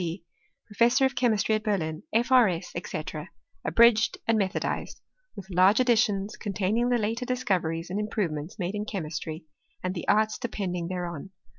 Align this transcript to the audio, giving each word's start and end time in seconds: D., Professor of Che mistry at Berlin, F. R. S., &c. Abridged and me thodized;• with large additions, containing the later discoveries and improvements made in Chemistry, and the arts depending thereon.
D., 0.01 0.23
Professor 0.65 1.05
of 1.05 1.13
Che 1.15 1.27
mistry 1.29 1.53
at 1.53 1.63
Berlin, 1.63 2.01
F. 2.11 2.31
R. 2.31 2.49
S., 2.49 2.73
&c. 2.91 3.03
Abridged 3.63 4.17
and 4.27 4.35
me 4.35 4.47
thodized;• 4.47 4.95
with 5.35 5.51
large 5.51 5.79
additions, 5.79 6.37
containing 6.37 6.89
the 6.89 6.97
later 6.97 7.23
discoveries 7.23 7.91
and 7.91 7.99
improvements 7.99 8.57
made 8.57 8.73
in 8.73 8.85
Chemistry, 8.85 9.45
and 9.83 9.93
the 9.93 10.07
arts 10.07 10.39
depending 10.39 10.87
thereon. 10.87 11.29